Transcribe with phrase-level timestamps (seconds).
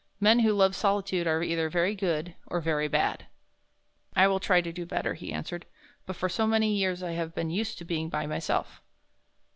[0.19, 3.27] "Men who love solitude are either very good or very bad."
[4.15, 5.67] "I will try to do better," he answered,
[6.07, 8.81] "but for so many years I have been used to being by myself."